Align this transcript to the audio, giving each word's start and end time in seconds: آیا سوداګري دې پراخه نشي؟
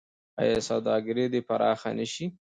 آیا 0.41 0.57
سوداګري 0.69 1.25
دې 1.33 1.41
پراخه 1.47 1.89
نشي؟ 1.99 2.25